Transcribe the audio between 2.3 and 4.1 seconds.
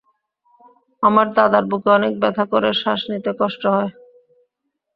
করে শ্বাস নিতে কষ্ট হয়।